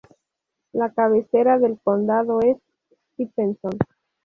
La 0.71 0.91
cabecera 0.91 1.59
del 1.59 1.79
condado 1.79 2.39
es 2.41 2.57
Stephenson. 3.13 3.77